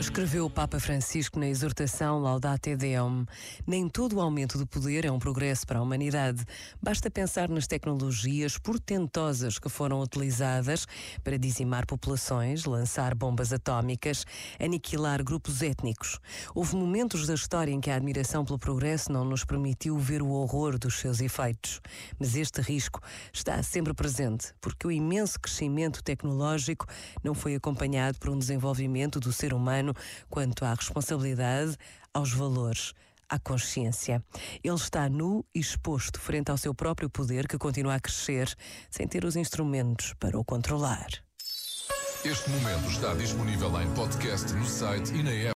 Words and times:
Escreveu 0.00 0.46
o 0.46 0.50
Papa 0.50 0.78
Francisco 0.78 1.40
na 1.40 1.48
exortação 1.48 2.20
Laudate 2.20 2.76
Deum. 2.76 3.26
Nem 3.66 3.88
todo 3.88 4.14
o 4.14 4.20
aumento 4.20 4.56
do 4.56 4.64
poder 4.64 5.04
é 5.04 5.10
um 5.10 5.18
progresso 5.18 5.66
para 5.66 5.80
a 5.80 5.82
humanidade. 5.82 6.44
Basta 6.80 7.10
pensar 7.10 7.48
nas 7.48 7.66
tecnologias 7.66 8.56
portentosas 8.56 9.58
que 9.58 9.68
foram 9.68 10.00
utilizadas 10.00 10.86
para 11.24 11.36
dizimar 11.36 11.84
populações, 11.84 12.64
lançar 12.64 13.12
bombas 13.12 13.52
atómicas, 13.52 14.24
aniquilar 14.60 15.22
grupos 15.24 15.62
étnicos. 15.62 16.20
Houve 16.54 16.76
momentos 16.76 17.26
da 17.26 17.34
história 17.34 17.72
em 17.72 17.80
que 17.80 17.90
a 17.90 17.96
admiração 17.96 18.44
pelo 18.44 18.58
progresso 18.58 19.10
não 19.10 19.24
nos 19.24 19.44
permitiu 19.44 19.98
ver 19.98 20.22
o 20.22 20.30
horror 20.30 20.78
dos 20.78 21.00
seus 21.00 21.20
efeitos. 21.20 21.80
Mas 22.20 22.36
este 22.36 22.60
risco 22.60 23.00
está 23.32 23.60
sempre 23.64 23.92
presente, 23.92 24.54
porque 24.60 24.86
o 24.86 24.92
imenso 24.92 25.40
crescimento 25.40 26.04
tecnológico 26.04 26.86
não 27.22 27.34
foi 27.34 27.56
acompanhado 27.56 28.16
por 28.20 28.30
um 28.30 28.38
desenvolvimento 28.38 29.18
do 29.18 29.32
ser 29.32 29.52
humano 29.52 29.87
humano 29.88 29.94
quanto 30.28 30.64
à 30.64 30.74
responsabilidade, 30.74 31.76
aos 32.12 32.32
valores 32.32 32.92
à 33.28 33.38
consciência. 33.38 34.24
Ele 34.64 34.74
está 34.74 35.08
nu 35.08 35.44
e 35.54 35.60
exposto 35.60 36.18
frente 36.18 36.50
ao 36.50 36.56
seu 36.56 36.74
próprio 36.74 37.10
poder 37.10 37.46
que 37.46 37.58
continua 37.58 37.94
a 37.94 38.00
crescer, 38.00 38.54
sem 38.90 39.06
ter 39.06 39.24
os 39.24 39.36
instrumentos 39.36 40.14
para 40.18 40.38
o 40.38 40.44
controlar. 40.44 41.08
Este 42.24 42.50
momento 42.50 42.90
está 42.90 43.14
disponível 43.14 43.80
em 43.80 43.94
podcast 43.94 44.52
no 44.54 44.64
site 44.64 45.14
e 45.14 45.22
na 45.22 45.30
app. 45.30 45.46